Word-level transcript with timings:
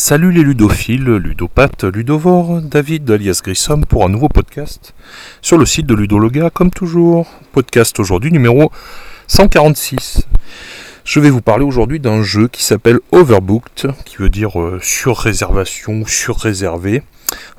Salut 0.00 0.30
les 0.30 0.42
ludophiles, 0.42 1.16
ludopathes, 1.16 1.82
ludovores, 1.82 2.62
David 2.62 3.10
alias 3.10 3.40
Grissom 3.42 3.84
pour 3.84 4.04
un 4.04 4.08
nouveau 4.08 4.28
podcast 4.28 4.94
sur 5.42 5.58
le 5.58 5.66
site 5.66 5.86
de 5.86 5.94
Ludologa 5.94 6.50
comme 6.50 6.70
toujours. 6.70 7.26
Podcast 7.50 7.98
aujourd'hui 7.98 8.30
numéro 8.30 8.70
146. 9.26 10.22
Je 11.02 11.18
vais 11.18 11.30
vous 11.30 11.40
parler 11.40 11.64
aujourd'hui 11.64 11.98
d'un 11.98 12.22
jeu 12.22 12.46
qui 12.46 12.62
s'appelle 12.62 13.00
Overbooked, 13.10 13.90
qui 14.04 14.18
veut 14.18 14.30
dire 14.30 14.60
euh, 14.60 14.78
sur-réservation 14.80 16.02
ou 16.02 16.06
sur-réservé. 16.06 17.02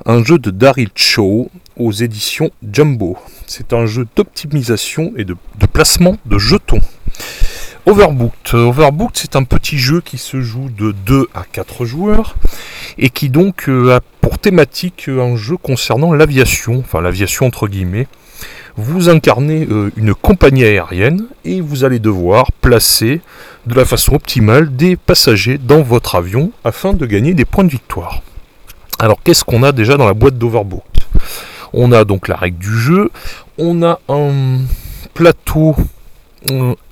Un 0.06 0.24
jeu 0.24 0.38
de 0.38 0.50
Daryl 0.50 0.88
Cho 0.94 1.50
aux 1.76 1.92
éditions 1.92 2.50
Jumbo. 2.62 3.18
C'est 3.46 3.74
un 3.74 3.84
jeu 3.84 4.06
d'optimisation 4.16 5.12
et 5.18 5.26
de 5.26 5.36
placement 5.70 6.16
de 6.24 6.38
jetons. 6.38 6.80
Overbooked. 7.86 8.54
Overbooked, 8.54 9.16
c'est 9.16 9.36
un 9.36 9.44
petit 9.44 9.78
jeu 9.78 10.00
qui 10.00 10.18
se 10.18 10.40
joue 10.40 10.68
de 10.70 10.92
2 11.06 11.28
à 11.34 11.44
4 11.50 11.84
joueurs 11.84 12.36
et 12.98 13.08
qui 13.10 13.30
donc 13.30 13.68
euh, 13.68 13.96
a 13.96 14.00
pour 14.20 14.38
thématique 14.38 15.08
euh, 15.08 15.22
un 15.22 15.36
jeu 15.36 15.56
concernant 15.56 16.12
l'aviation, 16.12 16.78
enfin 16.80 17.00
l'aviation 17.00 17.46
entre 17.46 17.68
guillemets. 17.68 18.06
Vous 18.76 19.08
incarnez 19.08 19.66
euh, 19.70 19.90
une 19.96 20.14
compagnie 20.14 20.64
aérienne 20.64 21.26
et 21.44 21.60
vous 21.60 21.84
allez 21.84 21.98
devoir 21.98 22.52
placer 22.52 23.20
de 23.66 23.74
la 23.74 23.84
façon 23.84 24.14
optimale 24.14 24.74
des 24.74 24.96
passagers 24.96 25.58
dans 25.58 25.82
votre 25.82 26.14
avion 26.14 26.52
afin 26.64 26.92
de 26.92 27.06
gagner 27.06 27.34
des 27.34 27.44
points 27.44 27.64
de 27.64 27.70
victoire. 27.70 28.22
Alors 28.98 29.22
qu'est-ce 29.22 29.44
qu'on 29.44 29.62
a 29.62 29.72
déjà 29.72 29.96
dans 29.96 30.06
la 30.06 30.14
boîte 30.14 30.38
d'Overbooked? 30.38 31.04
On 31.72 31.92
a 31.92 32.04
donc 32.04 32.28
la 32.28 32.36
règle 32.36 32.58
du 32.58 32.78
jeu, 32.78 33.10
on 33.58 33.82
a 33.82 34.00
un 34.08 34.58
plateau 35.14 35.76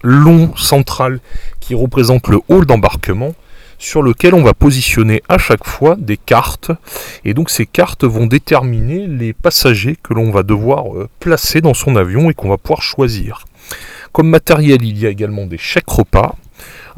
long 0.03 0.57
central 0.57 1.21
qui 1.61 1.75
représente 1.75 2.29
le 2.29 2.41
hall 2.49 2.67
d'embarquement 2.67 3.35
sur 3.79 4.03
lequel 4.03 4.35
on 4.35 4.43
va 4.43 4.55
positionner 4.55 5.23
à 5.29 5.39
chaque 5.39 5.65
fois 5.65 5.97
des 5.97 6.17
cartes 6.17 6.73
et 7.25 7.33
donc 7.33 7.49
ces 7.49 7.65
cartes 7.65 8.05
vont 8.05 8.27
déterminer 8.27 9.07
les 9.07 9.33
passagers 9.33 9.97
que 10.03 10.15
l'on 10.15 10.31
va 10.31 10.43
devoir 10.43 10.95
euh, 10.95 11.09
placer 11.21 11.61
dans 11.61 11.75
son 11.75 11.97
avion 11.97 12.29
et 12.29 12.35
qu'on 12.35 12.49
va 12.49 12.59
pouvoir 12.59 12.83
choisir. 12.83 13.45
Comme 14.13 14.29
matériel, 14.29 14.83
il 14.83 14.99
y 14.99 15.07
a 15.07 15.11
également 15.11 15.47
des 15.47 15.59
chèques 15.59 15.89
repas. 15.89 16.35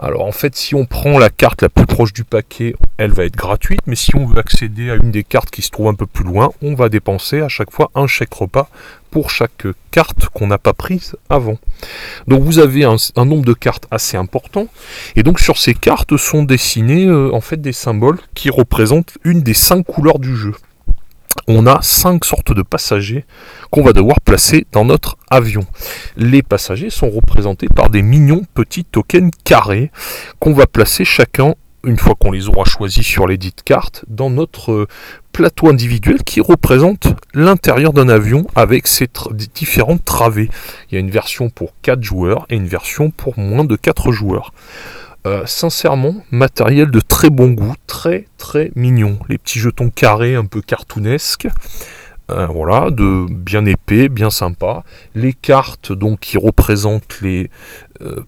Alors 0.02 0.24
en 0.24 0.32
fait, 0.32 0.56
si 0.56 0.74
on 0.74 0.86
prend 0.86 1.18
la 1.18 1.28
carte 1.28 1.60
la 1.60 1.68
plus 1.68 1.84
proche 1.84 2.14
du 2.14 2.24
paquet, 2.24 2.74
elle 2.96 3.10
va 3.10 3.26
être 3.26 3.36
gratuite, 3.36 3.80
mais 3.86 3.96
si 3.96 4.16
on 4.16 4.24
veut 4.24 4.38
accéder 4.38 4.90
à 4.90 4.94
une 4.94 5.10
des 5.10 5.24
cartes 5.24 5.50
qui 5.50 5.60
se 5.60 5.70
trouve 5.70 5.88
un 5.88 5.94
peu 5.94 6.06
plus 6.06 6.24
loin, 6.24 6.52
on 6.62 6.74
va 6.74 6.88
dépenser 6.88 7.42
à 7.42 7.48
chaque 7.48 7.70
fois 7.70 7.90
un 7.94 8.06
chèque 8.06 8.32
repas 8.32 8.70
pour 9.10 9.28
chaque 9.28 9.66
carte 9.90 10.26
qu'on 10.30 10.46
n'a 10.46 10.56
pas 10.56 10.72
prise 10.72 11.16
avant. 11.28 11.58
Donc 12.28 12.42
vous 12.42 12.60
avez 12.60 12.84
un, 12.84 12.96
nombre 13.18 13.44
de 13.44 13.52
cartes 13.52 13.88
assez 13.90 14.16
important, 14.16 14.68
et 15.16 15.22
donc 15.22 15.38
sur 15.38 15.58
ces 15.58 15.74
cartes 15.74 16.16
sont 16.16 16.44
dessinés 16.44 17.04
euh, 17.04 17.34
en 17.34 17.42
fait 17.42 17.60
des 17.60 17.74
symboles 17.74 18.20
qui 18.34 18.48
représentent 18.48 19.18
une 19.24 19.42
des 19.42 19.54
cinq 19.54 19.84
couleurs 19.84 20.18
du 20.18 20.34
jeu 20.34 20.54
on 21.50 21.66
a 21.66 21.80
cinq 21.82 22.24
sortes 22.24 22.52
de 22.52 22.62
passagers 22.62 23.24
qu'on 23.70 23.82
va 23.82 23.92
devoir 23.92 24.20
placer 24.20 24.66
dans 24.72 24.84
notre 24.84 25.16
avion. 25.30 25.64
Les 26.16 26.42
passagers 26.42 26.90
sont 26.90 27.10
représentés 27.10 27.68
par 27.68 27.90
des 27.90 28.02
mignons 28.02 28.42
petits 28.54 28.84
tokens 28.84 29.30
carrés 29.44 29.90
qu'on 30.38 30.52
va 30.52 30.66
placer 30.66 31.04
chacun 31.04 31.54
une 31.84 31.96
fois 31.96 32.14
qu'on 32.14 32.30
les 32.30 32.48
aura 32.48 32.64
choisis 32.64 33.06
sur 33.06 33.26
les 33.26 33.38
dites 33.38 33.62
cartes, 33.62 34.04
dans 34.08 34.28
notre 34.28 34.86
plateau 35.32 35.68
individuel 35.68 36.22
qui 36.24 36.40
représente 36.40 37.06
l'intérieur 37.32 37.92
d'un 37.92 38.08
avion 38.08 38.46
avec 38.54 38.86
ses 38.86 39.08
différentes 39.54 40.04
travées. 40.04 40.50
Il 40.90 40.94
y 40.94 40.96
a 40.98 41.00
une 41.00 41.10
version 41.10 41.48
pour 41.48 41.72
4 41.82 42.02
joueurs 42.02 42.46
et 42.50 42.56
une 42.56 42.66
version 42.66 43.10
pour 43.10 43.38
moins 43.38 43.64
de 43.64 43.76
4 43.76 44.12
joueurs. 44.12 44.52
Euh, 45.26 45.44
sincèrement, 45.44 46.14
matériel 46.30 46.90
de 46.90 47.00
très 47.00 47.28
bon 47.28 47.50
goût, 47.50 47.74
très 47.86 48.26
très 48.38 48.72
mignon. 48.74 49.18
Les 49.28 49.36
petits 49.36 49.58
jetons 49.58 49.90
carrés 49.90 50.34
un 50.34 50.46
peu 50.46 50.62
cartoonesques. 50.62 51.48
Euh, 52.30 52.46
voilà, 52.46 52.90
de 52.90 53.26
bien 53.28 53.66
épais, 53.66 54.08
bien 54.08 54.30
sympa. 54.30 54.82
Les 55.14 55.34
cartes 55.34 55.92
donc 55.92 56.20
qui 56.20 56.38
représentent 56.38 57.20
les 57.20 57.50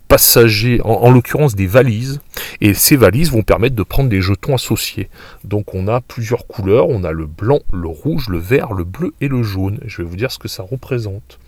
passagers, 0.09 0.81
en, 0.85 0.91
en 0.91 1.11
l'occurrence 1.11 1.55
des 1.55 1.67
valises, 1.67 2.21
et 2.61 2.75
ces 2.75 2.97
valises 2.97 3.31
vont 3.31 3.43
permettre 3.43 3.75
de 3.75 3.83
prendre 3.83 4.09
des 4.09 4.21
jetons 4.21 4.55
associés. 4.55 5.09
Donc 5.45 5.75
on 5.75 5.89
a 5.89 6.01
plusieurs 6.01 6.47
couleurs, 6.47 6.89
on 6.89 7.05
a 7.05 7.13
le 7.13 7.27
blanc, 7.27 7.61
le 7.73 7.89
rouge, 7.89 8.29
le 8.29 8.39
vert, 8.39 8.73
le 8.73 8.85
bleu 8.85 9.15
et 9.21 9.29
le 9.29 9.43
jaune. 9.43 9.81
Je 9.87 10.03
vais 10.03 10.09
vous 10.09 10.17
dire 10.17 10.31
ce 10.31 10.39
que 10.39 10.49
ça 10.49 10.63
représente. 10.63 11.39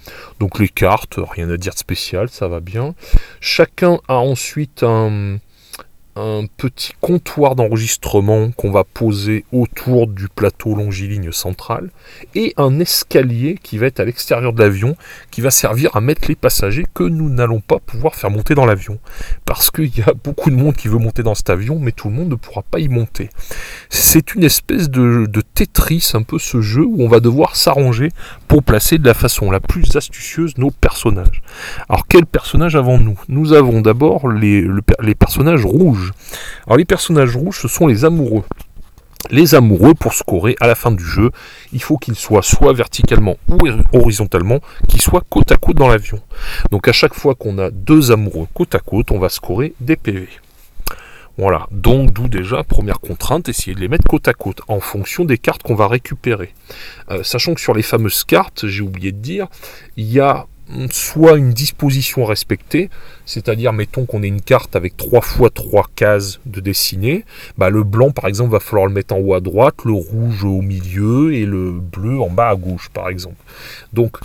Donc 0.40 0.58
les 0.58 0.68
cartes, 0.68 1.18
rien 1.18 1.48
à 1.50 1.56
dire 1.56 1.74
de 1.74 1.78
spécial, 1.78 2.28
ça 2.28 2.48
va 2.48 2.60
bien. 2.60 2.94
Chacun 3.40 3.98
a 4.08 4.16
ensuite 4.16 4.82
un 4.82 5.38
un 6.16 6.46
petit 6.56 6.92
comptoir 7.00 7.56
d'enregistrement 7.56 8.52
qu'on 8.52 8.70
va 8.70 8.84
poser 8.84 9.44
autour 9.52 10.06
du 10.06 10.28
plateau 10.28 10.74
longiligne 10.74 11.32
central 11.32 11.90
et 12.34 12.54
un 12.56 12.78
escalier 12.78 13.58
qui 13.60 13.78
va 13.78 13.86
être 13.86 13.98
à 13.98 14.04
l'extérieur 14.04 14.52
de 14.52 14.62
l'avion 14.62 14.96
qui 15.30 15.40
va 15.40 15.50
servir 15.50 15.96
à 15.96 16.00
mettre 16.00 16.28
les 16.28 16.36
passagers 16.36 16.86
que 16.94 17.02
nous 17.02 17.30
n'allons 17.30 17.60
pas 17.60 17.78
pouvoir 17.80 18.14
faire 18.14 18.30
monter 18.30 18.54
dans 18.54 18.66
l'avion. 18.66 18.98
Parce 19.44 19.70
qu'il 19.70 19.96
y 19.96 20.02
a 20.02 20.12
beaucoup 20.24 20.50
de 20.50 20.54
monde 20.54 20.76
qui 20.76 20.88
veut 20.88 20.98
monter 20.98 21.22
dans 21.22 21.34
cet 21.34 21.50
avion 21.50 21.78
mais 21.80 21.92
tout 21.92 22.08
le 22.08 22.14
monde 22.14 22.28
ne 22.28 22.36
pourra 22.36 22.62
pas 22.62 22.78
y 22.78 22.88
monter. 22.88 23.28
C'est 23.90 24.34
une 24.34 24.44
espèce 24.44 24.88
de, 24.90 25.26
de 25.26 25.40
Tetris 25.40 26.12
un 26.14 26.22
peu 26.22 26.38
ce 26.38 26.60
jeu 26.60 26.84
où 26.84 27.02
on 27.02 27.08
va 27.08 27.20
devoir 27.20 27.56
s'arranger 27.56 28.10
pour 28.46 28.62
placer 28.62 28.98
de 28.98 29.06
la 29.06 29.14
façon 29.14 29.50
la 29.50 29.60
plus 29.60 29.96
astucieuse 29.96 30.56
nos 30.58 30.70
personnages. 30.70 31.42
Alors 31.88 32.06
quels 32.06 32.26
personnages 32.26 32.76
avons-nous? 32.76 33.18
Nous 33.28 33.52
avons 33.52 33.80
d'abord 33.80 34.28
les, 34.28 34.60
le, 34.60 34.80
les 35.00 35.14
personnages 35.14 35.64
rouges 35.64 36.03
alors 36.66 36.76
les 36.76 36.84
personnages 36.84 37.36
rouges, 37.36 37.60
ce 37.60 37.68
sont 37.68 37.86
les 37.86 38.04
amoureux. 38.04 38.44
Les 39.30 39.54
amoureux, 39.54 39.94
pour 39.94 40.12
scorer 40.12 40.54
à 40.60 40.66
la 40.66 40.74
fin 40.74 40.90
du 40.90 41.04
jeu, 41.04 41.30
il 41.72 41.82
faut 41.82 41.96
qu'ils 41.96 42.16
soient 42.16 42.42
soit 42.42 42.74
verticalement 42.74 43.36
ou 43.48 43.58
horizontalement, 43.92 44.60
qu'ils 44.86 45.00
soient 45.00 45.22
côte 45.28 45.50
à 45.50 45.56
côte 45.56 45.76
dans 45.76 45.88
l'avion. 45.88 46.20
Donc 46.70 46.88
à 46.88 46.92
chaque 46.92 47.14
fois 47.14 47.34
qu'on 47.34 47.58
a 47.58 47.70
deux 47.70 48.12
amoureux 48.12 48.46
côte 48.52 48.74
à 48.74 48.80
côte, 48.80 49.10
on 49.10 49.18
va 49.18 49.30
scorer 49.30 49.72
des 49.80 49.96
PV. 49.96 50.28
Voilà, 51.36 51.66
donc 51.72 52.12
d'où 52.12 52.28
déjà, 52.28 52.62
première 52.62 53.00
contrainte, 53.00 53.48
essayer 53.48 53.74
de 53.74 53.80
les 53.80 53.88
mettre 53.88 54.06
côte 54.06 54.28
à 54.28 54.34
côte 54.34 54.60
en 54.68 54.78
fonction 54.78 55.24
des 55.24 55.36
cartes 55.36 55.64
qu'on 55.64 55.74
va 55.74 55.88
récupérer. 55.88 56.54
Euh, 57.10 57.24
sachant 57.24 57.54
que 57.54 57.60
sur 57.60 57.74
les 57.74 57.82
fameuses 57.82 58.22
cartes, 58.22 58.68
j'ai 58.68 58.82
oublié 58.82 59.10
de 59.10 59.18
dire, 59.18 59.48
il 59.96 60.04
y 60.04 60.20
a 60.20 60.46
soit 60.90 61.36
une 61.36 61.52
disposition 61.52 62.24
respectée, 62.24 62.88
c'est-à-dire 63.26 63.72
mettons 63.72 64.06
qu'on 64.06 64.22
ait 64.22 64.28
une 64.28 64.40
carte 64.40 64.76
avec 64.76 64.96
3 64.96 65.20
fois 65.20 65.50
3 65.50 65.90
cases 65.94 66.40
de 66.46 66.60
dessiner, 66.60 67.24
bah 67.58 67.70
le 67.70 67.82
blanc 67.82 68.10
par 68.10 68.26
exemple 68.26 68.52
va 68.52 68.60
falloir 68.60 68.86
le 68.86 68.92
mettre 68.92 69.14
en 69.14 69.18
haut 69.18 69.34
à 69.34 69.40
droite, 69.40 69.74
le 69.84 69.92
rouge 69.92 70.44
au 70.44 70.62
milieu 70.62 71.34
et 71.34 71.44
le 71.44 71.72
bleu 71.72 72.20
en 72.20 72.30
bas 72.30 72.48
à 72.48 72.56
gauche 72.56 72.88
par 72.92 73.08
exemple. 73.08 73.36
Donc 73.92 74.18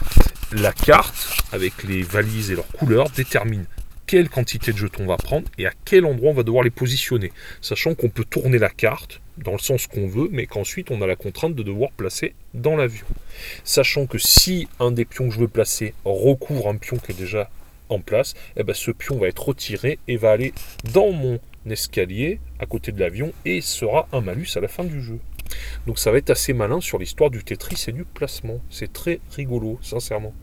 la 0.52 0.72
carte 0.72 1.44
avec 1.52 1.84
les 1.84 2.02
valises 2.04 2.52
et 2.52 2.56
leurs 2.56 2.68
couleurs 2.68 3.10
détermine 3.10 3.66
quelle 4.10 4.28
quantité 4.28 4.74
de 4.74 4.78
jetons 4.78 5.04
on 5.04 5.06
va 5.06 5.18
prendre 5.18 5.48
et 5.60 5.68
à 5.68 5.72
quel 5.86 6.04
endroit 6.04 6.32
on 6.32 6.34
va 6.34 6.42
devoir 6.42 6.64
les 6.64 6.72
positionner, 6.72 7.32
sachant 7.62 7.94
qu'on 7.94 8.10
peut 8.10 8.26
tourner 8.28 8.58
la 8.58 8.72
carte 8.72 9.22
dans 9.38 9.52
le 9.52 9.60
sens 9.60 9.86
qu'on 9.86 10.08
veut, 10.08 10.30
mais 10.32 10.48
qu'ensuite 10.48 10.90
on 10.90 11.04
a 11.04 11.06
la 11.06 11.16
contrainte 11.16 11.54
de 11.54 11.62
devoir 11.62 11.92
placer 11.92 12.34
dans 12.56 12.76
l'avion. 12.76 13.06
Sachant 13.64 14.08
que 14.08 14.18
si 14.18 14.68
un 14.80 14.90
des 14.90 15.06
pions 15.06 15.28
que 15.30 15.36
je 15.36 15.40
veux 15.40 15.48
placer 15.48 15.94
recouvre 16.06 16.70
un 16.70 16.78
pion 16.78 16.98
qui 16.98 17.12
est 17.12 17.20
déjà 17.20 17.52
en 17.90 18.00
place, 18.00 18.34
eh 18.58 18.64
ben 18.64 18.74
ce 18.74 18.90
pion 18.90 19.20
va 19.20 19.28
être 19.28 19.50
retiré 19.50 20.00
et 20.08 20.18
va 20.18 20.32
aller 20.32 20.56
dans 20.92 21.12
mon 21.12 21.40
escalier 21.70 22.40
à 22.58 22.66
côté 22.66 22.92
de 22.92 23.00
l'avion 23.00 23.32
et 23.46 23.62
sera 23.62 24.08
un 24.12 24.22
malus 24.22 24.50
à 24.56 24.60
la 24.60 24.70
fin 24.70 24.86
du 24.86 25.04
jeu. 25.04 25.20
Donc 25.86 26.00
ça 26.00 26.10
va 26.10 26.18
être 26.18 26.32
assez 26.32 26.54
malin 26.54 26.82
sur 26.82 26.98
l'histoire 26.98 27.30
du 27.30 27.44
Tetris 27.44 27.86
et 27.88 27.92
du 27.92 28.06
placement. 28.06 28.60
C'est 28.72 28.92
très 28.92 29.20
rigolo, 29.36 29.78
sincèrement. 29.84 30.34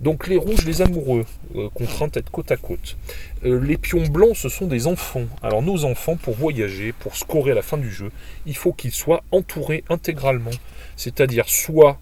Donc 0.00 0.26
les 0.28 0.36
rouges, 0.36 0.64
les 0.64 0.82
amoureux, 0.82 1.24
euh, 1.56 1.68
contraintes 1.74 2.16
à 2.16 2.20
être 2.20 2.30
côte 2.30 2.50
à 2.50 2.56
côte. 2.56 2.96
Euh, 3.44 3.60
les 3.60 3.76
pions 3.76 4.06
blancs, 4.06 4.36
ce 4.36 4.48
sont 4.48 4.66
des 4.66 4.86
enfants. 4.86 5.24
Alors 5.42 5.62
nos 5.62 5.84
enfants, 5.84 6.16
pour 6.16 6.34
voyager, 6.34 6.92
pour 6.92 7.16
scorer 7.16 7.52
à 7.52 7.54
la 7.54 7.62
fin 7.62 7.78
du 7.78 7.90
jeu, 7.90 8.10
il 8.46 8.56
faut 8.56 8.72
qu'ils 8.72 8.92
soient 8.92 9.22
entourés 9.30 9.84
intégralement. 9.88 10.50
C'est-à-dire 10.96 11.48
soit 11.48 11.98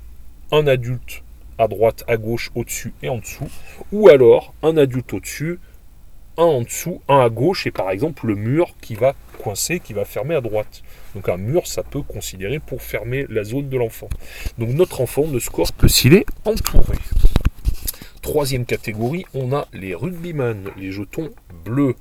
un 0.51 0.67
adulte 0.67 1.23
à 1.59 1.69
droite, 1.69 2.05
à 2.09 2.17
gauche, 2.17 2.51
au-dessus 2.55 2.93
et 3.03 3.09
en 3.09 3.19
dessous, 3.19 3.49
ou 3.93 4.09
alors 4.09 4.55
un 4.63 4.77
adulte 4.77 5.13
au-dessus, 5.13 5.59
un 6.39 6.45
en 6.45 6.63
dessous, 6.63 7.01
un 7.09 7.21
à 7.21 7.29
gauche, 7.29 7.67
et 7.67 7.71
par 7.71 7.91
exemple 7.91 8.27
le 8.27 8.35
mur 8.35 8.75
qui 8.81 8.95
va 8.95 9.15
coincer, 9.39 9.81
qui 9.81 9.93
va 9.93 10.05
fermer 10.05 10.35
à 10.35 10.41
droite. 10.41 10.83
Donc 11.15 11.29
un 11.29 11.37
mur, 11.37 11.67
ça 11.67 11.83
peut 11.83 12.03
considérer 12.03 12.59
pour 12.59 12.83
fermer 12.83 13.27
la 13.29 13.45
zone 13.45 13.69
de 13.69 13.77
l'enfant. 13.77 14.09
Donc 14.59 14.71
notre 14.71 15.01
enfant 15.01 15.27
ne 15.27 15.39
score 15.39 15.77
que 15.77 15.89
s'il 15.89 16.15
est 16.15 16.27
entouré. 16.45 16.97
Troisième 18.23 18.67
catégorie, 18.67 19.27
on 19.35 19.53
a 19.53 19.67
les 19.73 19.97
rugbyman, 19.97 20.71
les 20.77 20.93
jetons 20.93 21.33
bleus. 21.65 21.97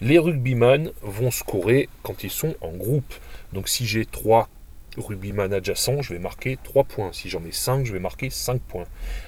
Les 0.00 0.18
rugbyman 0.18 0.90
vont 1.02 1.30
scorer 1.30 1.90
quand 2.02 2.24
ils 2.24 2.30
sont 2.30 2.54
en 2.62 2.72
groupe. 2.72 3.12
Donc 3.52 3.68
si 3.68 3.86
j'ai 3.86 4.06
trois 4.06 4.48
rugbyman 4.96 5.52
adjacents, 5.52 6.00
je 6.00 6.14
vais 6.14 6.18
marquer 6.18 6.58
3 6.64 6.84
points. 6.84 7.12
Si 7.12 7.28
j'en 7.28 7.44
ai 7.44 7.52
5, 7.52 7.84
je 7.84 7.92
vais 7.92 7.98
marquer 7.98 8.30
5 8.30 8.58
points. 8.62 8.86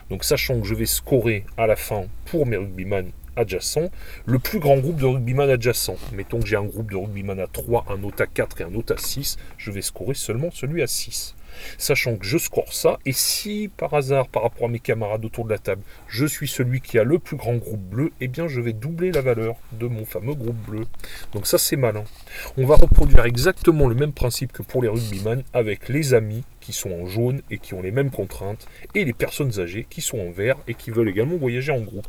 Donc 0.08 0.24
sachant 0.24 0.58
que 0.58 0.66
je 0.66 0.74
vais 0.74 0.86
scorer 0.86 1.44
à 1.58 1.66
la 1.66 1.76
fin 1.76 2.06
pour 2.24 2.46
mes 2.46 2.56
rugbyman 2.56 3.10
adjacents, 3.36 3.90
le 4.24 4.38
plus 4.38 4.58
grand 4.58 4.78
groupe 4.78 4.96
de 4.96 5.06
rugbyman 5.06 5.50
adjacents. 5.50 5.98
Mettons 6.12 6.40
que 6.40 6.46
j'ai 6.46 6.56
un 6.56 6.64
groupe 6.64 6.90
de 6.90 6.96
rugbyman 6.96 7.40
à 7.40 7.46
3, 7.46 7.84
un 7.90 8.02
autre 8.04 8.22
à 8.22 8.26
4 8.26 8.62
et 8.62 8.64
un 8.64 8.74
autre 8.74 8.94
à 8.94 8.98
6, 8.98 9.36
je 9.58 9.70
vais 9.70 9.82
scorer 9.82 10.14
seulement 10.14 10.50
celui 10.50 10.80
à 10.80 10.86
6 10.86 11.34
sachant 11.78 12.16
que 12.16 12.24
je 12.24 12.38
score 12.38 12.72
ça, 12.72 12.98
et 13.06 13.12
si 13.12 13.70
par 13.76 13.94
hasard, 13.94 14.28
par 14.28 14.42
rapport 14.42 14.66
à 14.66 14.70
mes 14.70 14.78
camarades 14.78 15.24
autour 15.24 15.44
de 15.44 15.50
la 15.50 15.58
table, 15.58 15.82
je 16.08 16.26
suis 16.26 16.48
celui 16.48 16.80
qui 16.80 16.98
a 16.98 17.04
le 17.04 17.18
plus 17.18 17.36
grand 17.36 17.56
groupe 17.56 17.80
bleu, 17.80 18.12
eh 18.20 18.28
bien 18.28 18.48
je 18.48 18.60
vais 18.60 18.72
doubler 18.72 19.12
la 19.12 19.20
valeur 19.20 19.56
de 19.72 19.86
mon 19.86 20.04
fameux 20.04 20.34
groupe 20.34 20.56
bleu. 20.66 20.86
Donc 21.32 21.46
ça 21.46 21.58
c'est 21.58 21.76
malin. 21.76 22.04
On 22.56 22.66
va 22.66 22.76
reproduire 22.76 23.24
exactement 23.24 23.88
le 23.88 23.94
même 23.94 24.12
principe 24.12 24.52
que 24.52 24.62
pour 24.62 24.82
les 24.82 24.88
rugbyman 24.88 25.42
avec 25.52 25.88
les 25.88 26.14
amis 26.14 26.44
qui 26.62 26.72
sont 26.72 26.92
en 26.92 27.06
jaune 27.06 27.42
et 27.50 27.58
qui 27.58 27.74
ont 27.74 27.82
les 27.82 27.90
mêmes 27.90 28.10
contraintes, 28.10 28.66
et 28.94 29.04
les 29.04 29.12
personnes 29.12 29.58
âgées 29.58 29.86
qui 29.90 30.00
sont 30.00 30.18
en 30.18 30.30
vert 30.30 30.56
et 30.68 30.74
qui 30.74 30.90
veulent 30.90 31.08
également 31.08 31.36
voyager 31.36 31.72
en 31.72 31.80
groupe. 31.80 32.06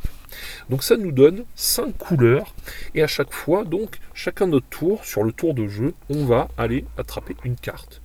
Donc 0.70 0.82
ça 0.82 0.96
nous 0.96 1.12
donne 1.12 1.44
5 1.56 1.96
couleurs, 1.98 2.54
et 2.94 3.02
à 3.02 3.06
chaque 3.06 3.32
fois, 3.32 3.64
donc, 3.64 3.98
chacun 4.14 4.46
notre 4.46 4.68
tour, 4.68 5.04
sur 5.04 5.24
le 5.24 5.32
tour 5.32 5.54
de 5.54 5.66
jeu, 5.66 5.94
on 6.08 6.24
va 6.24 6.48
aller 6.56 6.84
attraper 6.96 7.36
une 7.44 7.56
carte 7.56 8.00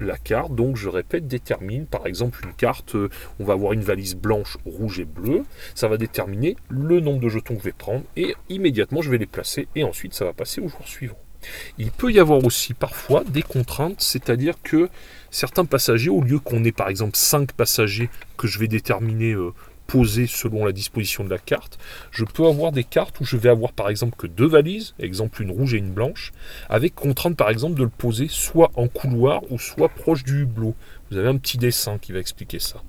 la 0.00 0.16
carte, 0.16 0.54
donc 0.54 0.76
je 0.76 0.88
répète, 0.88 1.26
détermine 1.26 1.86
par 1.86 2.06
exemple 2.06 2.40
une 2.44 2.52
carte, 2.52 2.94
euh, 2.94 3.08
on 3.40 3.44
va 3.44 3.54
avoir 3.54 3.72
une 3.72 3.82
valise 3.82 4.16
blanche, 4.16 4.56
rouge 4.64 5.00
et 5.00 5.04
bleue, 5.04 5.44
ça 5.74 5.88
va 5.88 5.96
déterminer 5.96 6.56
le 6.68 7.00
nombre 7.00 7.20
de 7.20 7.28
jetons 7.28 7.54
que 7.54 7.60
je 7.60 7.64
vais 7.64 7.72
prendre 7.72 8.04
et 8.16 8.34
immédiatement 8.48 9.02
je 9.02 9.10
vais 9.10 9.18
les 9.18 9.26
placer 9.26 9.68
et 9.74 9.84
ensuite 9.84 10.14
ça 10.14 10.24
va 10.24 10.32
passer 10.32 10.60
au 10.60 10.68
jour 10.68 10.86
suivant. 10.86 11.18
Il 11.78 11.90
peut 11.90 12.10
y 12.10 12.18
avoir 12.18 12.42
aussi 12.44 12.74
parfois 12.74 13.22
des 13.24 13.42
contraintes, 13.42 14.00
c'est-à-dire 14.00 14.54
que 14.62 14.88
certains 15.30 15.66
passagers, 15.66 16.10
au 16.10 16.22
lieu 16.22 16.38
qu'on 16.38 16.64
ait 16.64 16.72
par 16.72 16.88
exemple 16.88 17.16
5 17.16 17.52
passagers 17.52 18.08
que 18.36 18.46
je 18.46 18.58
vais 18.58 18.68
déterminer 18.68 19.32
euh, 19.32 19.52
posé 19.86 20.26
selon 20.26 20.64
la 20.64 20.72
disposition 20.72 21.24
de 21.24 21.30
la 21.30 21.38
carte. 21.38 21.78
Je 22.10 22.24
peux 22.24 22.46
avoir 22.46 22.72
des 22.72 22.84
cartes 22.84 23.20
où 23.20 23.24
je 23.24 23.36
vais 23.36 23.48
avoir 23.48 23.72
par 23.72 23.88
exemple 23.88 24.16
que 24.16 24.26
deux 24.26 24.46
valises, 24.46 24.94
exemple 24.98 25.42
une 25.42 25.50
rouge 25.50 25.74
et 25.74 25.78
une 25.78 25.92
blanche, 25.92 26.32
avec 26.68 26.94
contrainte 26.94 27.36
par 27.36 27.50
exemple 27.50 27.78
de 27.78 27.84
le 27.84 27.90
poser 27.90 28.26
soit 28.28 28.70
en 28.74 28.88
couloir 28.88 29.42
ou 29.50 29.58
soit 29.58 29.88
proche 29.88 30.24
du 30.24 30.42
hublot. 30.42 30.74
Vous 31.10 31.16
avez 31.16 31.28
un 31.28 31.36
petit 31.36 31.58
dessin 31.58 31.98
qui 31.98 32.12
va 32.12 32.18
expliquer 32.18 32.58
ça. 32.58 32.82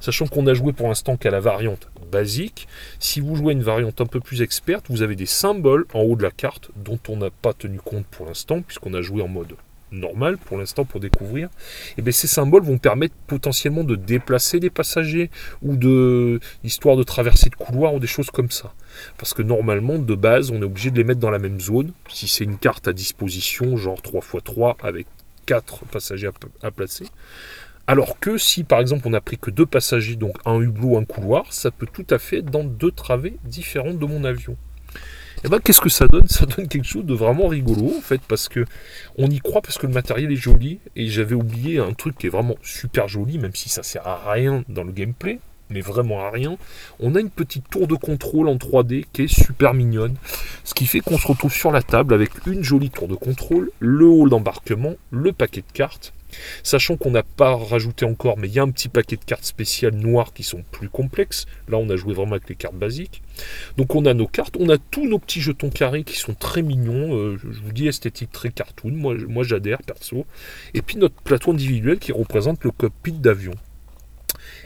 Sachant 0.00 0.26
qu'on 0.26 0.46
a 0.46 0.54
joué 0.54 0.72
pour 0.72 0.88
l'instant 0.88 1.16
qu'à 1.16 1.30
la 1.30 1.40
variante 1.40 1.88
basique, 2.10 2.66
si 2.98 3.20
vous 3.20 3.36
jouez 3.36 3.52
une 3.52 3.62
variante 3.62 4.00
un 4.00 4.06
peu 4.06 4.20
plus 4.20 4.42
experte, 4.42 4.86
vous 4.88 5.02
avez 5.02 5.16
des 5.16 5.26
symboles 5.26 5.86
en 5.94 6.00
haut 6.00 6.16
de 6.16 6.22
la 6.22 6.30
carte 6.30 6.70
dont 6.76 6.98
on 7.08 7.16
n'a 7.16 7.30
pas 7.30 7.52
tenu 7.52 7.78
compte 7.78 8.06
pour 8.06 8.26
l'instant 8.26 8.62
puisqu'on 8.62 8.94
a 8.94 9.02
joué 9.02 9.22
en 9.22 9.28
mode 9.28 9.54
normal 9.92 10.38
pour 10.38 10.58
l'instant 10.58 10.84
pour 10.84 11.00
découvrir, 11.00 11.48
et 11.48 11.94
eh 11.98 12.02
bien 12.02 12.12
ces 12.12 12.26
symboles 12.26 12.62
vont 12.62 12.78
permettre 12.78 13.14
potentiellement 13.26 13.84
de 13.84 13.96
déplacer 13.96 14.60
des 14.60 14.70
passagers 14.70 15.30
ou 15.62 15.76
de 15.76 16.40
histoire 16.64 16.96
de 16.96 17.02
traverser 17.02 17.50
de 17.50 17.54
couloirs 17.54 17.94
ou 17.94 17.98
des 17.98 18.06
choses 18.06 18.30
comme 18.30 18.50
ça. 18.50 18.72
Parce 19.18 19.34
que 19.34 19.42
normalement, 19.42 19.98
de 19.98 20.14
base, 20.14 20.50
on 20.50 20.60
est 20.60 20.64
obligé 20.64 20.90
de 20.90 20.96
les 20.96 21.04
mettre 21.04 21.20
dans 21.20 21.30
la 21.30 21.38
même 21.38 21.60
zone. 21.60 21.92
Si 22.08 22.28
c'est 22.28 22.44
une 22.44 22.58
carte 22.58 22.88
à 22.88 22.92
disposition, 22.92 23.76
genre 23.76 24.00
3x3 24.00 24.76
avec 24.82 25.06
4 25.46 25.84
passagers 25.86 26.28
à, 26.28 26.66
à 26.66 26.70
placer. 26.70 27.06
Alors 27.86 28.20
que 28.20 28.38
si 28.38 28.62
par 28.62 28.78
exemple 28.78 29.08
on 29.08 29.10
n'a 29.10 29.20
pris 29.20 29.36
que 29.36 29.50
deux 29.50 29.66
passagers, 29.66 30.14
donc 30.14 30.36
un 30.44 30.60
hublot, 30.60 30.96
un 30.96 31.04
couloir, 31.04 31.52
ça 31.52 31.70
peut 31.70 31.88
tout 31.92 32.06
à 32.10 32.18
fait 32.18 32.38
être 32.38 32.50
dans 32.50 32.62
deux 32.62 32.92
travées 32.92 33.36
différentes 33.44 33.98
de 33.98 34.06
mon 34.06 34.22
avion. 34.22 34.56
Et 35.42 35.46
eh 35.46 35.48
ben 35.48 35.58
qu'est-ce 35.58 35.80
que 35.80 35.88
ça 35.88 36.06
donne? 36.06 36.28
Ça 36.28 36.44
donne 36.44 36.68
quelque 36.68 36.86
chose 36.86 37.06
de 37.06 37.14
vraiment 37.14 37.48
rigolo 37.48 37.94
en 37.96 38.02
fait 38.02 38.20
parce 38.28 38.46
que 38.50 38.66
on 39.16 39.30
y 39.30 39.38
croit 39.38 39.62
parce 39.62 39.78
que 39.78 39.86
le 39.86 39.94
matériel 39.94 40.30
est 40.30 40.36
joli 40.36 40.80
et 40.96 41.06
j'avais 41.06 41.34
oublié 41.34 41.78
un 41.78 41.94
truc 41.94 42.18
qui 42.18 42.26
est 42.26 42.30
vraiment 42.30 42.56
super 42.62 43.08
joli 43.08 43.38
même 43.38 43.54
si 43.54 43.70
ça 43.70 43.82
sert 43.82 44.06
à 44.06 44.32
rien 44.32 44.64
dans 44.68 44.84
le 44.84 44.92
gameplay 44.92 45.38
mais 45.70 45.80
vraiment 45.80 46.20
à 46.26 46.30
rien. 46.30 46.58
On 46.98 47.14
a 47.14 47.20
une 47.20 47.30
petite 47.30 47.70
tour 47.70 47.86
de 47.86 47.94
contrôle 47.94 48.48
en 48.48 48.56
3D 48.56 49.06
qui 49.14 49.22
est 49.22 49.34
super 49.34 49.72
mignonne. 49.72 50.16
Ce 50.64 50.74
qui 50.74 50.84
fait 50.84 51.00
qu'on 51.00 51.16
se 51.16 51.26
retrouve 51.26 51.54
sur 51.54 51.72
la 51.72 51.80
table 51.80 52.12
avec 52.12 52.46
une 52.46 52.62
jolie 52.62 52.90
tour 52.90 53.08
de 53.08 53.14
contrôle, 53.14 53.70
le 53.78 54.06
hall 54.06 54.28
d'embarquement, 54.28 54.96
le 55.10 55.32
paquet 55.32 55.62
de 55.62 55.72
cartes 55.72 56.12
Sachant 56.62 56.96
qu'on 56.96 57.10
n'a 57.10 57.22
pas 57.22 57.56
rajouté 57.56 58.04
encore, 58.04 58.38
mais 58.38 58.48
il 58.48 58.54
y 58.54 58.58
a 58.58 58.62
un 58.62 58.70
petit 58.70 58.88
paquet 58.88 59.16
de 59.16 59.24
cartes 59.24 59.44
spéciales 59.44 59.94
noires 59.94 60.32
qui 60.32 60.42
sont 60.42 60.62
plus 60.70 60.88
complexes. 60.88 61.46
Là, 61.68 61.78
on 61.78 61.88
a 61.90 61.96
joué 61.96 62.14
vraiment 62.14 62.32
avec 62.32 62.48
les 62.48 62.54
cartes 62.54 62.74
basiques. 62.74 63.22
Donc 63.76 63.94
on 63.94 64.04
a 64.06 64.14
nos 64.14 64.26
cartes, 64.26 64.56
on 64.58 64.68
a 64.68 64.78
tous 64.78 65.06
nos 65.06 65.18
petits 65.18 65.40
jetons 65.40 65.70
carrés 65.70 66.04
qui 66.04 66.16
sont 66.16 66.34
très 66.34 66.62
mignons. 66.62 67.16
Euh, 67.16 67.38
je 67.38 67.60
vous 67.60 67.72
dis 67.72 67.88
esthétique 67.88 68.32
très 68.32 68.50
cartoon. 68.50 68.92
Moi, 68.92 69.14
moi 69.28 69.44
j'adhère 69.44 69.82
perso. 69.82 70.26
Et 70.74 70.82
puis 70.82 70.96
notre 70.96 71.20
plateau 71.22 71.52
individuel 71.52 71.98
qui 71.98 72.12
représente 72.12 72.64
le 72.64 72.70
cockpit 72.70 73.12
d'avion. 73.12 73.54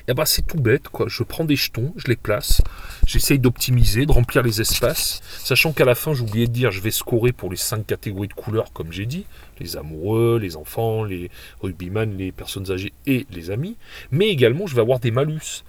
Eh 0.07 0.13
ben 0.13 0.27
c'est 0.27 0.47
tout 0.47 0.59
bête, 0.59 0.89
quoi. 0.89 1.07
Je 1.09 1.23
prends 1.23 1.45
des 1.45 1.57
jetons, 1.57 1.95
je 1.97 2.09
les 2.09 2.17
place, 2.17 2.61
j'essaye 3.07 3.39
d'optimiser, 3.39 4.05
de 4.05 4.13
remplir 4.13 4.43
les 4.43 4.61
espaces, 4.61 5.23
sachant 5.39 5.73
qu'à 5.73 5.87
la 5.87 5.95
fin, 5.95 6.13
j'ai 6.13 6.23
oublié 6.23 6.47
de 6.47 6.53
dire, 6.53 6.71
je 6.71 6.81
vais 6.81 6.91
scorer 6.91 7.33
pour 7.33 7.51
les 7.51 7.57
cinq 7.57 7.87
catégories 7.87 8.29
de 8.29 8.35
couleurs, 8.35 8.71
comme 8.75 8.93
j'ai 8.93 9.07
dit, 9.07 9.25
les 9.61 9.79
amoureux, 9.79 10.39
les 10.39 10.57
enfants, 10.57 11.05
les 11.05 11.31
rugbyman, 11.63 12.19
les 12.19 12.33
personnes 12.33 12.71
âgées 12.71 12.93
et 13.07 13.27
les 13.31 13.51
amis, 13.51 13.79
mais 14.11 14.29
également, 14.29 14.67
je 14.67 14.75
vais 14.75 14.83
avoir 14.83 15.01
des 15.01 15.11
malus 15.11 15.65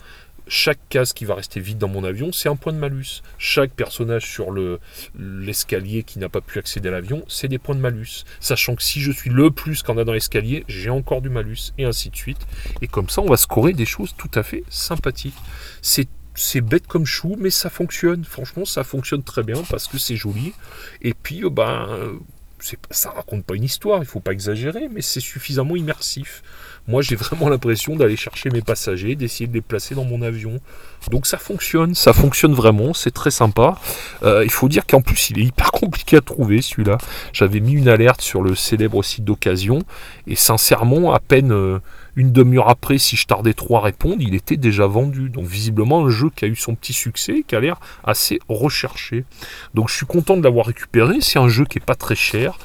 chaque 0.48 0.80
case 0.90 1.14
qui 1.14 1.26
va 1.26 1.36
rester 1.36 1.60
vide 1.60 1.78
dans 1.78 1.88
mon 1.88 2.04
avion, 2.04 2.32
c'est 2.32 2.50
un 2.50 2.56
point 2.56 2.74
de 2.74 2.78
malus. 2.78 3.22
Chaque 3.38 3.72
personnage 3.72 4.26
sur 4.26 4.54
l'escalier 5.18 6.04
qui 6.04 6.20
n'a 6.20 6.30
pas 6.30 6.42
pu 6.42 6.60
accéder 6.60 6.90
à 6.90 6.92
l'avion, 6.92 7.24
c'est 7.28 7.48
des 7.48 7.58
points 7.58 7.76
de 7.76 7.80
malus. 7.80 8.26
Sachant 8.40 8.76
que 8.76 8.84
si 8.84 9.02
je 9.02 9.12
suis 9.12 9.30
le 9.30 9.52
plus 9.52 9.84
qu'on 9.84 9.98
a 9.98 10.04
dans 10.04 10.14
l'escalier, 10.14 10.64
j'ai 10.68 10.90
encore 10.90 11.22
du 11.22 11.30
malus, 11.30 11.74
et 11.78 11.86
ainsi 11.86 12.10
de 12.10 12.16
suite. 12.16 12.46
Et 12.82 12.88
comme 12.88 13.10
ça, 13.10 13.22
on 13.22 13.30
va 13.30 13.38
scorer 13.38 13.74
des 13.74 13.86
choses 13.86 14.16
tout 14.18 14.32
à 14.36 14.44
fait 14.44 14.64
sympathiques. 14.70 15.38
C'est 15.82 16.08
c'est 16.38 16.60
bête 16.60 16.86
comme 16.86 17.06
chou, 17.06 17.38
mais 17.40 17.50
ça 17.50 17.70
fonctionne. 17.70 18.26
Franchement, 18.26 18.66
ça 18.66 18.84
fonctionne 18.84 19.24
très 19.24 19.42
bien 19.42 19.64
parce 19.70 19.88
que 19.88 19.98
c'est 19.98 20.18
joli. 20.18 20.52
Et 21.02 21.14
puis, 21.14 21.46
euh, 21.46 21.50
ben, 21.50 22.20
ça 22.92 23.12
raconte 23.12 23.46
pas 23.46 23.56
une 23.56 23.64
histoire, 23.64 24.00
il 24.00 24.06
faut 24.06 24.20
pas 24.20 24.32
exagérer, 24.32 24.88
mais 24.90 25.02
c'est 25.02 25.20
suffisamment 25.20 25.76
immersif. 25.76 26.44
Moi, 26.88 27.02
j'ai 27.02 27.16
vraiment 27.16 27.50
l'impression 27.50 27.96
d'aller 27.96 28.16
chercher 28.16 28.50
mes 28.52 28.62
passagers, 28.62 29.16
d'essayer 29.16 29.48
de 29.48 29.54
les 29.54 29.62
placer 29.62 29.96
dans 29.96 30.06
mon 30.06 30.22
avion. 30.22 30.60
Donc 31.10 31.26
ça 31.26 31.38
fonctionne, 31.38 31.96
ça 31.96 32.14
fonctionne 32.14 32.54
vraiment, 32.54 32.94
c'est 32.94 33.12
très 33.12 33.32
sympa. 33.32 33.76
Euh, 34.24 34.44
il 34.44 34.52
faut 34.52 34.70
dire 34.70 34.86
qu'en 34.86 35.02
plus, 35.02 35.32
il 35.32 35.40
est 35.40 35.46
hyper 35.46 35.72
compliqué 35.72 36.18
à 36.18 36.22
trouver 36.22 36.62
celui-là. 36.62 36.98
J'avais 37.34 37.60
mis 37.60 37.74
une 37.74 37.88
alerte 37.88 38.22
sur 38.22 38.42
le 38.42 38.56
célèbre 38.56 39.04
site 39.04 39.24
d'occasion, 39.24 39.80
et 40.28 40.36
sincèrement, 40.36 41.14
à 41.14 41.20
peine 41.20 41.52
euh, 41.52 41.80
une 42.16 42.32
demi-heure 42.32 42.70
après, 42.70 42.98
si 42.98 43.16
je 43.16 43.26
tardais 43.26 43.54
trop 43.54 43.78
à 43.78 43.82
répondre, 43.82 44.18
il 44.20 44.36
était 44.36 44.58
déjà 44.58 44.88
vendu. 44.88 45.30
Donc 45.30 45.46
visiblement, 45.46 46.06
un 46.06 46.10
jeu 46.10 46.30
qui 46.36 46.46
a 46.46 46.48
eu 46.48 46.56
son 46.56 46.76
petit 46.76 46.94
succès, 46.94 47.44
qui 47.48 47.56
a 47.56 47.60
l'air 47.60 47.80
assez 48.04 48.40
recherché. 48.48 49.26
Donc 49.74 49.90
je 49.90 49.96
suis 49.96 50.06
content 50.06 50.38
de 50.38 50.44
l'avoir 50.44 50.68
récupéré. 50.68 51.18
C'est 51.22 51.40
un 51.40 51.50
jeu 51.50 51.66
qui 51.66 51.80
est 51.80 51.86
pas 51.86 51.96
très 51.96 52.16
cher. 52.16 52.58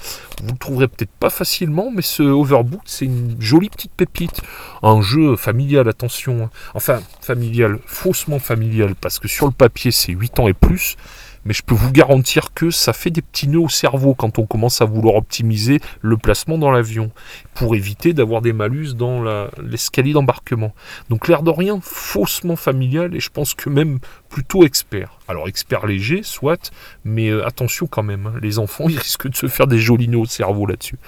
Vous 0.42 0.52
le 0.52 0.58
trouverez 0.58 0.88
peut-être 0.88 1.10
pas 1.10 1.30
facilement, 1.30 1.90
mais 1.94 2.02
ce 2.02 2.22
Overbook, 2.22 2.82
c'est 2.86 3.04
une 3.04 3.36
jolie 3.40 3.68
petite 3.68 3.92
pépite. 3.92 4.40
Un 4.82 5.02
jeu 5.02 5.36
familial, 5.36 5.88
attention. 5.88 6.44
Hein. 6.44 6.50
Enfin, 6.74 7.00
familial, 7.20 7.78
faussement 7.86 8.38
familial, 8.38 8.94
parce 8.94 9.18
que 9.18 9.28
sur 9.28 9.46
le 9.46 9.52
papier, 9.52 9.90
c'est 9.90 10.12
8 10.12 10.40
ans 10.40 10.48
et 10.48 10.54
plus 10.54 10.96
mais 11.44 11.54
je 11.54 11.62
peux 11.62 11.74
vous 11.74 11.92
garantir 11.92 12.52
que 12.54 12.70
ça 12.70 12.92
fait 12.92 13.10
des 13.10 13.22
petits 13.22 13.48
nœuds 13.48 13.60
au 13.60 13.68
cerveau 13.68 14.14
quand 14.14 14.38
on 14.38 14.46
commence 14.46 14.80
à 14.80 14.84
vouloir 14.84 15.14
optimiser 15.16 15.80
le 16.00 16.16
placement 16.16 16.58
dans 16.58 16.70
l'avion, 16.70 17.10
pour 17.54 17.74
éviter 17.74 18.12
d'avoir 18.12 18.40
des 18.40 18.52
malus 18.52 18.94
dans 18.94 19.22
l'escalier 19.62 20.12
d'embarquement. 20.12 20.72
Donc 21.08 21.28
l'air 21.28 21.42
de 21.42 21.50
rien, 21.50 21.78
faussement 21.82 22.56
familial, 22.56 23.14
et 23.14 23.20
je 23.20 23.30
pense 23.30 23.54
que 23.54 23.68
même 23.68 23.98
plutôt 24.28 24.64
expert. 24.64 25.18
Alors 25.28 25.48
expert 25.48 25.86
léger, 25.86 26.22
soit, 26.22 26.72
mais 27.04 27.28
euh, 27.28 27.46
attention 27.46 27.86
quand 27.86 28.02
même, 28.02 28.26
hein. 28.26 28.34
les 28.40 28.58
enfants 28.58 28.86
ils 28.88 28.98
risquent 28.98 29.28
de 29.28 29.36
se 29.36 29.48
faire 29.48 29.66
des 29.66 29.78
jolis 29.78 30.08
nœuds 30.08 30.18
au 30.18 30.26
cerveau 30.26 30.66
là-dessus. 30.66 30.98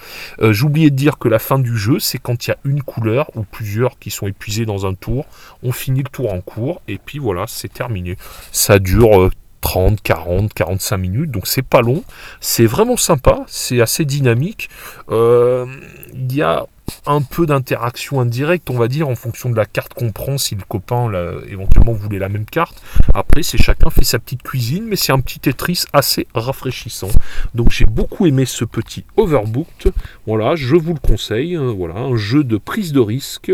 Euh, 0.41 0.53
J'oubliais 0.53 0.89
de 0.89 0.95
dire 0.95 1.17
que 1.17 1.27
la 1.27 1.39
fin 1.39 1.59
du 1.59 1.77
jeu, 1.77 1.99
c'est 1.99 2.19
quand 2.19 2.45
il 2.45 2.51
y 2.51 2.53
a 2.53 2.57
une 2.63 2.83
couleur 2.83 3.29
ou 3.35 3.43
plusieurs 3.43 3.97
qui 3.99 4.11
sont 4.11 4.27
épuisés 4.27 4.65
dans 4.65 4.85
un 4.85 4.93
tour, 4.93 5.25
on 5.63 5.71
finit 5.71 6.03
le 6.03 6.09
tour 6.09 6.31
en 6.31 6.41
cours, 6.41 6.81
et 6.87 6.97
puis 6.97 7.19
voilà, 7.19 7.45
c'est 7.47 7.71
terminé. 7.71 8.17
Ça 8.51 8.79
dure 8.79 9.23
euh, 9.23 9.31
30, 9.73 10.03
40, 10.03 10.53
45 10.53 10.97
minutes, 10.97 11.31
donc 11.31 11.47
c'est 11.47 11.63
pas 11.63 11.81
long. 11.81 12.03
C'est 12.41 12.67
vraiment 12.67 12.95
sympa, 12.95 13.43
c'est 13.47 13.81
assez 13.81 14.05
dynamique. 14.05 14.69
Euh, 15.09 15.65
il 16.13 16.35
y 16.35 16.43
a 16.43 16.67
un 17.05 17.21
peu 17.21 17.45
d'interaction 17.45 18.19
indirecte, 18.19 18.69
on 18.69 18.77
va 18.77 18.87
dire, 18.87 19.07
en 19.07 19.15
fonction 19.15 19.49
de 19.49 19.55
la 19.55 19.65
carte 19.65 19.93
qu'on 19.93 20.11
prend, 20.11 20.37
si 20.37 20.55
le 20.55 20.63
copain 20.67 21.11
éventuellement 21.49 21.93
voulait 21.93 22.19
la 22.19 22.29
même 22.29 22.45
carte. 22.45 22.81
Après, 23.13 23.43
c'est 23.43 23.57
chacun 23.57 23.89
fait 23.89 24.03
sa 24.03 24.19
petite 24.19 24.43
cuisine, 24.43 24.85
mais 24.87 24.95
c'est 24.95 25.11
un 25.11 25.19
petit 25.19 25.39
Tetris 25.39 25.83
assez 25.93 26.27
rafraîchissant. 26.33 27.09
Donc 27.53 27.71
j'ai 27.71 27.85
beaucoup 27.85 28.25
aimé 28.25 28.45
ce 28.45 28.65
petit 28.65 29.05
Overbooked. 29.17 29.91
Voilà, 30.25 30.55
je 30.55 30.75
vous 30.75 30.93
le 30.93 30.99
conseille. 30.99 31.55
Hein, 31.55 31.73
voilà, 31.75 31.95
un 31.95 32.15
jeu 32.15 32.43
de 32.43 32.57
prise 32.57 32.93
de 32.93 32.99
risque. 32.99 33.51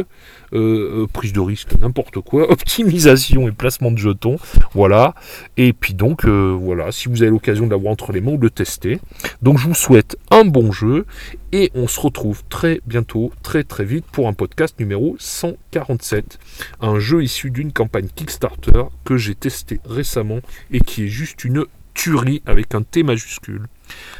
Euh, 0.51 1.03
euh, 1.03 1.08
prise 1.08 1.31
de 1.31 1.39
risque, 1.39 1.79
n'importe 1.79 2.22
quoi, 2.22 2.51
optimisation 2.51 3.48
et 3.48 3.51
placement 3.51 3.91
de 3.91 4.00
jetons, 4.00 4.38
voilà. 4.74 5.13
Et 5.58 5.74
puis 5.74 5.93
donc, 5.93 6.25
euh, 6.25 6.58
voilà, 6.60 6.91
si 6.91 7.08
vous 7.08 7.22
avez 7.22 7.29
l'occasion 7.29 7.67
d'avoir 7.67 7.91
entre 7.93 8.12
les 8.12 8.22
mains 8.22 8.31
ou 8.31 8.38
de 8.38 8.48
tester. 8.48 9.00
Donc 9.43 9.60
je 9.60 9.67
vous 9.67 9.75
souhaite 9.75 10.17
un 10.31 10.46
bon 10.46 10.72
jeu 10.72 11.05
et 11.51 11.72
on 11.75 11.88
se 11.88 12.00
retrouve 12.00 12.43
très 12.50 12.81
bientôt, 12.88 13.28
très 13.43 13.63
très 13.63 13.86
vite 13.86 14.05
pour 14.12 14.27
un 14.27 14.33
podcast 14.33 14.79
numéro 14.79 15.15
147. 15.19 16.39
Un 16.81 17.00
jeu 17.00 17.24
issu 17.24 17.51
d'une 17.51 17.71
campagne 17.71 18.07
Kickstarter 18.13 18.83
que 19.05 19.17
j'ai 19.17 19.36
testé 19.36 19.79
récemment 19.86 20.39
et 20.71 20.79
qui 20.79 21.05
est 21.05 21.09
juste 21.09 21.43
une 21.43 21.65
tuerie 21.93 22.41
avec 22.45 22.75
un 22.75 22.81
T 22.81 23.03
majuscule. 23.03 23.67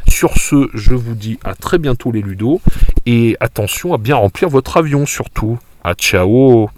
Sur 0.08 0.38
ce, 0.38 0.70
je 0.74 0.96
vous 0.96 1.16
dis 1.16 1.40
à 1.44 1.56
très 1.56 1.78
bientôt 1.78 2.12
les 2.12 2.22
Ludos 2.22 2.62
et 3.06 3.38
attention 3.40 3.94
à 3.94 3.98
bien 3.98 4.16
remplir 4.16 4.50
votre 4.50 4.78
avion 4.78 5.06
surtout. 5.06 5.60
A 5.84 5.94
ciao 5.94 6.70